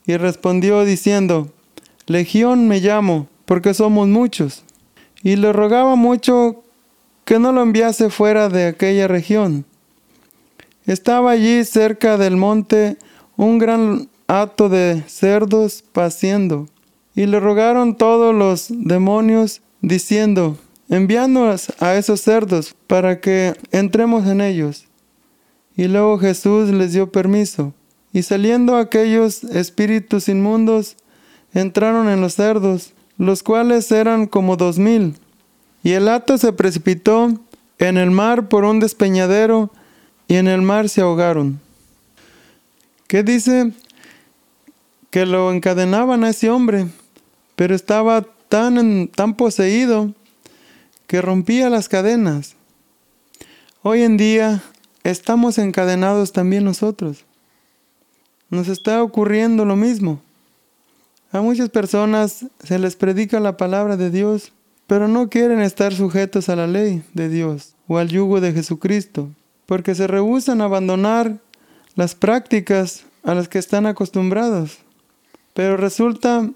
Y 0.07 0.17
respondió 0.17 0.85
diciendo, 0.85 1.53
Legión 2.07 2.67
me 2.69 2.81
llamo, 2.81 3.29
porque 3.45 3.75
somos 3.75 4.09
muchos. 4.09 4.65
Y 5.23 5.37
le 5.37 5.53
rogaba 5.53 5.95
mucho 5.95 6.63
que 7.25 7.39
no 7.39 7.53
lo 7.53 7.63
enviase 7.63 8.11
fuera 8.11 8.49
de 8.49 8.67
aquella 8.67 9.07
región. 9.09 9.65
Estaba 10.89 11.33
allí 11.33 11.67
cerca 11.67 12.17
del 12.17 12.39
monte 12.39 12.97
un 13.37 13.59
gran 13.59 14.09
hato 14.27 14.71
de 14.71 15.05
cerdos 15.07 15.85
paciendo, 15.93 16.67
y 17.15 17.27
le 17.27 17.41
rogaron 17.41 17.95
todos 17.95 18.35
los 18.35 18.69
demonios, 18.71 19.61
diciendo, 19.83 20.57
enviándonos 20.89 21.75
a 21.79 21.95
esos 21.97 22.23
cerdos 22.23 22.75
para 22.87 23.21
que 23.21 23.53
entremos 23.71 24.27
en 24.27 24.41
ellos. 24.41 24.87
Y 25.77 25.89
luego 25.89 26.19
Jesús 26.19 26.71
les 26.71 26.95
dio 26.95 27.13
permiso. 27.13 27.75
Y 28.15 28.23
saliendo 28.23 28.79
aquellos 28.79 29.45
espíritus 29.45 30.27
inmundos, 30.31 30.97
entraron 31.53 32.09
en 32.09 32.23
los 32.23 32.33
cerdos, 32.33 32.95
los 33.19 33.43
cuales 33.43 33.93
eran 33.93 34.27
como 34.27 34.57
dos 34.57 34.79
mil. 34.79 35.17
Y 35.83 35.93
el 35.93 36.09
hato 36.09 36.39
se 36.39 36.55
precipitó 36.55 37.39
en 37.79 37.99
el 37.99 38.11
mar 38.11 38.49
por 38.49 38.65
un 38.65 38.81
despeñadero, 38.81 39.71
y 40.29 40.37
en 40.37 40.47
el 40.47 40.63
mar 40.63 40.89
se 40.89 41.01
ahogaron. 41.01 41.59
¿Qué 43.09 43.23
dice? 43.23 43.73
Que 45.11 45.25
lo 45.25 45.51
encadenaban 45.51 46.23
a 46.23 46.29
ese 46.29 46.51
hombre, 46.51 46.87
pero 47.57 47.75
estaba 47.75 48.27
tan, 48.49 49.09
tan 49.09 49.35
poseído 49.35 50.15
que 51.07 51.23
rompía 51.23 51.71
las 51.71 51.89
cadenas. 51.89 52.55
Hoy 53.83 54.03
en 54.03 54.19
día 54.19 54.63
estamos 55.03 55.57
encadenados 55.57 56.33
también 56.33 56.65
nosotros. 56.65 57.25
Nos 58.51 58.69
está 58.69 59.03
ocurriendo 59.03 59.65
lo 59.65 59.77
mismo. 59.77 60.21
A 61.33 61.41
muchas 61.41 61.71
personas 61.71 62.47
se 62.63 62.79
les 62.79 62.97
predica 62.97 63.41
la 63.41 63.57
palabra 63.57 63.97
de 63.97 64.11
Dios, 64.11 64.53
pero 64.87 65.09
no 65.09 65.31
quieren 65.31 65.61
estar 65.61 65.95
sujetos 65.95 66.51
a 66.51 66.57
la 66.57 66.67
ley 66.67 67.03
de 67.15 67.31
Dios 67.31 67.75
o 67.87 67.97
al 67.99 68.09
yugo 68.09 68.41
de 68.41 68.53
Jesucristo, 68.53 69.31
porque 69.69 69.95
se 69.95 70.07
rehúsan 70.07 70.63
a 70.63 70.65
abandonar 70.65 71.41
las 71.95 72.15
prácticas 72.15 73.05
a 73.23 73.35
las 73.35 73.49
que 73.49 73.59
están 73.59 73.85
acostumbrados. 73.85 74.79
Pero 75.53 75.77
resulta 75.77 76.49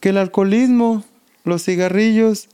que 0.00 0.08
el 0.08 0.16
alcoholismo, 0.16 1.04
los 1.44 1.62
cigarrillos 1.62 2.48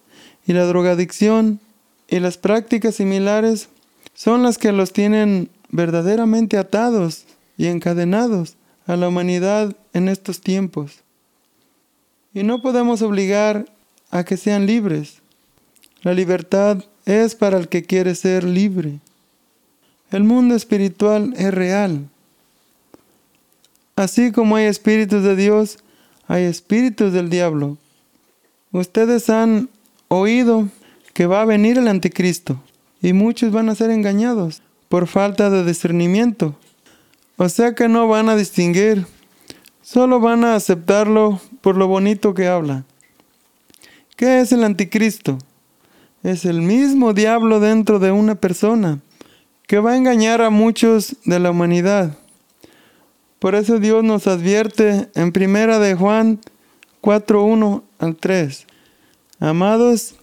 y 0.47 0.53
la 0.53 0.65
drogadicción 0.67 1.59
y 2.07 2.21
las 2.21 2.37
prácticas 2.37 2.97
similares 2.97 3.71
son 4.13 4.43
las 4.43 4.59
que 4.59 4.73
los 4.73 4.93
tienen 4.93 5.49
verdaderamente 5.71 6.59
atados 6.59 7.25
y 7.57 7.69
encadenados 7.69 8.57
a 8.87 8.97
la 8.97 9.09
humanidad 9.09 9.75
en 9.95 10.11
estos 10.11 10.43
tiempos. 10.43 11.01
Y 12.35 12.43
no 12.43 12.61
podemos 12.61 13.01
obligar 13.01 13.65
a 14.11 14.23
que 14.25 14.37
sean 14.37 14.67
libres. 14.67 15.23
La 16.03 16.13
libertad 16.13 16.85
es 17.07 17.35
para 17.35 17.57
el 17.57 17.69
que 17.69 17.85
quiere 17.85 18.15
ser 18.15 18.45
libre. 18.45 19.01
El 20.15 20.23
mundo 20.23 20.55
espiritual 20.55 21.35
es 21.37 21.53
real. 21.53 22.09
Así 23.97 24.31
como 24.31 24.55
hay 24.55 24.67
espíritus 24.67 25.25
de 25.25 25.35
Dios, 25.35 25.79
hay 26.29 26.45
espíritus 26.45 27.13
del 27.13 27.31
diablo. 27.31 27.79
Ustedes 28.71 29.29
han 29.29 29.69
oído 30.07 30.69
que 31.15 31.27
va 31.27 31.43
a 31.43 31.47
venir 31.47 31.79
el 31.79 31.89
anticristo 31.89 32.63
y 33.03 33.13
muchos 33.13 33.51
van 33.51 33.69
a 33.69 33.75
ser 33.75 33.91
engañados 33.91 34.63
por 34.89 35.09
falta 35.09 35.51
de 35.51 35.65
discernimiento. 35.65 36.55
O 37.37 37.49
sea 37.49 37.75
que 37.75 37.89
no 37.89 38.07
van 38.07 38.29
a 38.29 38.37
distinguir, 38.37 39.09
solo 39.83 40.21
van 40.21 40.45
a 40.45 40.55
aceptarlo 40.55 41.41
por 41.61 41.77
lo 41.77 41.89
bonito 41.89 42.35
que 42.35 42.47
habla. 42.47 42.85
¿Qué 44.15 44.39
es 44.39 44.53
el 44.53 44.63
anticristo? 44.63 45.39
Es 46.23 46.45
el 46.45 46.63
mismo 46.63 47.15
diablo 47.15 47.59
dentro 47.59 47.99
de 47.99 48.13
una 48.13 48.37
persona 48.37 49.01
que 49.67 49.79
va 49.79 49.93
a 49.93 49.97
engañar 49.97 50.43
a 50.43 50.51
muchos 50.51 51.17
de 51.25 51.39
la 51.39 51.51
humanidad. 51.51 52.17
Por 53.39 53.55
eso 53.55 53.79
Dios 53.79 54.05
nos 54.05 54.27
advierte 54.27 55.09
en 55.15 55.33
primera 55.33 55.79
de 55.79 55.95
Juan 55.95 56.41
4:1 57.01 57.83
al 57.99 58.17
3. 58.17 58.67
Amados, 59.41 60.15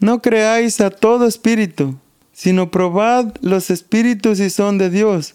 no 0.00 0.22
creáis 0.22 0.80
a 0.80 0.90
todo 0.90 1.26
espíritu, 1.26 1.96
sino 2.32 2.70
probad 2.70 3.34
los 3.40 3.70
espíritus 3.70 4.38
si 4.38 4.50
son 4.50 4.78
de 4.78 4.90
Dios, 4.90 5.34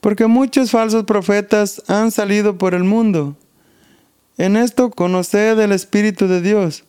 porque 0.00 0.26
muchos 0.26 0.70
falsos 0.70 1.04
profetas 1.04 1.82
han 1.88 2.10
salido 2.10 2.58
por 2.58 2.74
el 2.74 2.84
mundo. 2.84 3.36
En 4.38 4.56
esto 4.56 4.90
conoced 4.90 5.58
el 5.58 5.72
Espíritu 5.72 6.26
de 6.26 6.40
Dios. 6.40 6.84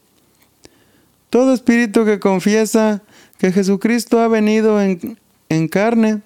Todo 1.30 1.54
espíritu 1.54 2.06
que 2.06 2.20
confiesa 2.20 3.04
que 3.38 3.52
Jesucristo 3.52 4.20
ha 4.20 4.28
venido 4.28 4.82
en, 4.82 5.18
en 5.54 5.68
carne 5.68 6.22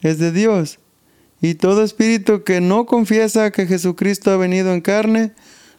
es 0.00 0.18
de 0.18 0.32
Dios, 0.32 0.78
y 1.40 1.54
todo 1.54 1.82
espíritu 1.82 2.44
que 2.44 2.60
no 2.60 2.86
confiesa 2.86 3.50
que 3.50 3.66
Jesucristo 3.66 4.30
ha 4.30 4.36
venido 4.36 4.72
en 4.72 4.80
carne 4.80 5.32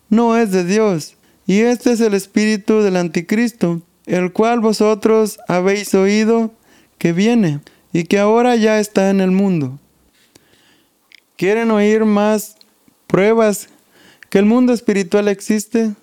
no 0.09 0.37
es 0.37 0.51
de 0.51 0.63
Dios. 0.63 1.15
Y 1.45 1.61
este 1.61 1.91
es 1.91 2.01
el 2.01 2.13
espíritu 2.13 2.81
del 2.81 2.97
anticristo, 2.97 3.81
el 4.05 4.31
cual 4.33 4.59
vosotros 4.59 5.39
habéis 5.47 5.93
oído 5.93 6.51
que 6.97 7.13
viene 7.13 7.61
y 7.93 8.03
que 8.03 8.19
ahora 8.19 8.55
ya 8.55 8.79
está 8.79 9.09
en 9.09 9.21
el 9.21 9.31
mundo. 9.31 9.79
¿Quieren 11.37 11.71
oír 11.71 12.05
más 12.05 12.57
pruebas 13.07 13.69
que 14.29 14.39
el 14.39 14.45
mundo 14.45 14.73
espiritual 14.73 15.27
existe? 15.27 15.93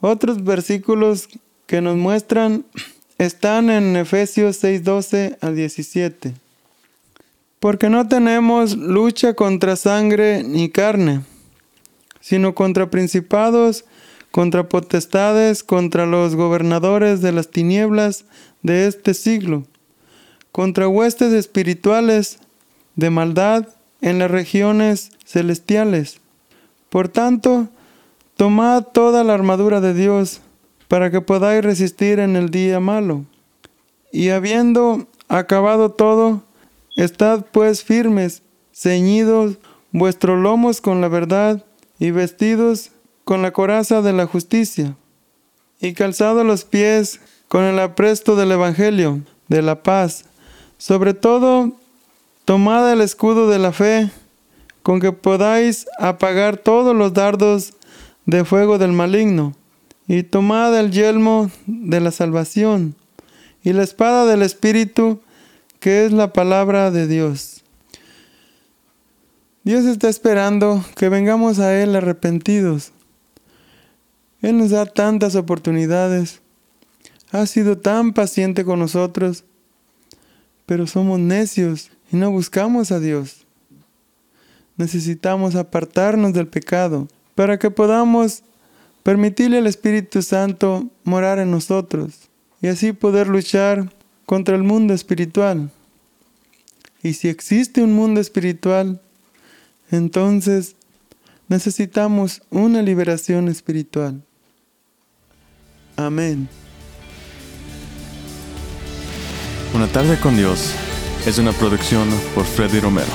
Otros 0.00 0.44
versículos 0.44 1.28
que 1.66 1.80
nos 1.80 1.96
muestran 1.96 2.64
están 3.20 3.68
en 3.68 3.96
Efesios 3.96 4.56
6:12 4.64 5.36
al 5.42 5.54
17. 5.54 6.32
Porque 7.58 7.90
no 7.90 8.08
tenemos 8.08 8.78
lucha 8.78 9.34
contra 9.34 9.76
sangre 9.76 10.42
ni 10.42 10.70
carne, 10.70 11.20
sino 12.22 12.54
contra 12.54 12.88
principados, 12.88 13.84
contra 14.30 14.70
potestades, 14.70 15.62
contra 15.62 16.06
los 16.06 16.34
gobernadores 16.34 17.20
de 17.20 17.32
las 17.32 17.50
tinieblas 17.50 18.24
de 18.62 18.86
este 18.86 19.12
siglo, 19.12 19.64
contra 20.50 20.88
huestes 20.88 21.34
espirituales 21.34 22.38
de 22.96 23.10
maldad 23.10 23.68
en 24.00 24.18
las 24.18 24.30
regiones 24.30 25.10
celestiales. 25.26 26.20
Por 26.88 27.08
tanto, 27.08 27.68
tomad 28.38 28.82
toda 28.82 29.24
la 29.24 29.34
armadura 29.34 29.82
de 29.82 29.92
Dios 29.92 30.40
para 30.90 31.12
que 31.12 31.20
podáis 31.20 31.62
resistir 31.62 32.18
en 32.18 32.34
el 32.34 32.50
día 32.50 32.80
malo. 32.80 33.24
Y 34.10 34.30
habiendo 34.30 35.06
acabado 35.28 35.92
todo, 35.92 36.42
estad 36.96 37.46
pues 37.52 37.84
firmes, 37.84 38.42
ceñidos 38.74 39.58
vuestros 39.92 40.36
lomos 40.40 40.80
con 40.80 41.00
la 41.00 41.06
verdad 41.06 41.64
y 42.00 42.10
vestidos 42.10 42.90
con 43.22 43.40
la 43.40 43.52
coraza 43.52 44.02
de 44.02 44.12
la 44.12 44.26
justicia, 44.26 44.96
y 45.80 45.92
calzado 45.92 46.42
los 46.42 46.64
pies 46.64 47.20
con 47.46 47.62
el 47.62 47.78
apresto 47.78 48.34
del 48.34 48.50
Evangelio 48.50 49.20
de 49.46 49.62
la 49.62 49.84
paz. 49.84 50.24
Sobre 50.76 51.14
todo, 51.14 51.70
tomad 52.44 52.92
el 52.92 53.00
escudo 53.00 53.48
de 53.48 53.60
la 53.60 53.70
fe, 53.70 54.10
con 54.82 54.98
que 54.98 55.12
podáis 55.12 55.86
apagar 56.00 56.56
todos 56.56 56.96
los 56.96 57.12
dardos 57.12 57.74
de 58.26 58.44
fuego 58.44 58.76
del 58.78 58.90
maligno, 58.90 59.54
y 60.10 60.24
tomad 60.24 60.78
el 60.78 60.90
yelmo 60.90 61.50
de 61.66 62.00
la 62.00 62.10
salvación, 62.10 62.94
y 63.62 63.72
la 63.72 63.82
espada 63.82 64.26
del 64.26 64.42
Espíritu, 64.42 65.20
que 65.78 66.04
es 66.04 66.12
la 66.12 66.32
palabra 66.32 66.90
de 66.90 67.06
Dios. 67.06 67.62
Dios 69.62 69.84
está 69.84 70.08
esperando 70.08 70.84
que 70.96 71.08
vengamos 71.08 71.58
a 71.58 71.80
Él 71.80 71.94
arrepentidos 71.94 72.92
él 74.42 74.56
nos 74.56 74.70
da 74.70 74.86
tantas 74.86 75.34
oportunidades. 75.34 76.40
Ha 77.30 77.46
sido 77.46 77.78
tan 77.78 78.12
paciente 78.12 78.64
con 78.64 78.78
nosotros, 78.78 79.44
pero 80.66 80.86
somos 80.86 81.18
necios 81.18 81.90
y 82.10 82.16
no 82.16 82.30
buscamos 82.30 82.90
a 82.90 83.00
Dios. 83.00 83.46
Necesitamos 84.76 85.54
apartarnos 85.56 86.32
del 86.32 86.48
pecado 86.48 87.08
para 87.34 87.58
que 87.58 87.70
podamos 87.70 88.42
permitirle 89.02 89.58
al 89.58 89.66
Espíritu 89.66 90.22
Santo 90.22 90.88
morar 91.04 91.38
en 91.38 91.50
nosotros 91.50 92.28
y 92.62 92.68
así 92.68 92.92
poder 92.92 93.28
luchar 93.28 93.92
contra 94.26 94.56
el 94.56 94.62
mundo 94.62 94.94
espiritual. 94.94 95.70
Y 97.02 97.14
si 97.14 97.28
existe 97.28 97.82
un 97.82 97.92
mundo 97.94 98.20
espiritual, 98.20 99.00
entonces 99.90 100.76
necesitamos 101.48 102.42
una 102.50 102.82
liberación 102.82 103.48
espiritual. 103.48 104.22
Amén. 105.96 106.48
Una 109.74 109.86
tarde 109.86 110.18
con 110.18 110.36
Dios 110.36 110.74
es 111.26 111.38
una 111.38 111.52
producción 111.52 112.08
por 112.34 112.44
Freddy 112.44 112.80
Romero. 112.80 113.12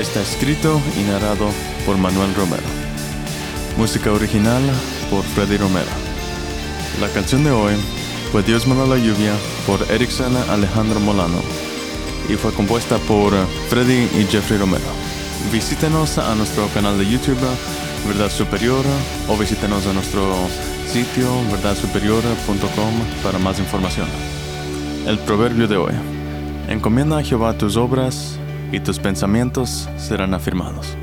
Está 0.00 0.22
escrito 0.22 0.80
y 0.98 1.02
narrado 1.02 1.50
por 1.84 1.96
Manuel 1.96 2.34
Romero. 2.34 2.87
Música 3.78 4.10
original 4.10 4.60
por 5.08 5.22
Freddy 5.22 5.56
Romero. 5.56 5.86
La 7.00 7.06
canción 7.10 7.44
de 7.44 7.52
hoy 7.52 7.74
fue 8.32 8.42
Dios 8.42 8.66
mandó 8.66 8.88
la 8.88 8.98
lluvia 8.98 9.32
por 9.68 9.80
Erickson 9.88 10.36
Alejandro 10.50 10.98
Molano 10.98 11.40
y 12.28 12.34
fue 12.34 12.52
compuesta 12.52 12.98
por 12.98 13.32
Freddy 13.68 14.08
y 14.18 14.26
Jeffrey 14.28 14.58
Romero. 14.58 14.84
Visítenos 15.52 16.18
a 16.18 16.34
nuestro 16.34 16.66
canal 16.74 16.98
de 16.98 17.08
YouTube 17.08 17.38
Verdad 18.04 18.30
Superior 18.30 18.84
o 19.28 19.36
visítenos 19.36 19.86
a 19.86 19.92
nuestro 19.92 20.34
sitio 20.92 21.28
verdadsuperior.com 21.52 22.94
para 23.22 23.38
más 23.38 23.60
información. 23.60 24.08
El 25.06 25.20
proverbio 25.20 25.68
de 25.68 25.76
hoy. 25.76 25.94
Encomienda 26.66 27.18
a 27.18 27.22
Jehová 27.22 27.56
tus 27.56 27.76
obras 27.76 28.40
y 28.72 28.80
tus 28.80 28.98
pensamientos 28.98 29.88
serán 29.96 30.34
afirmados. 30.34 30.96